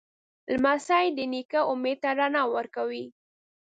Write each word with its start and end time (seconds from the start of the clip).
لمسی 0.53 1.05
د 1.17 1.19
نیکه 1.31 1.61
امید 1.71 1.97
ته 2.03 2.09
رڼا 2.19 2.43
ورکوي. 2.55 3.05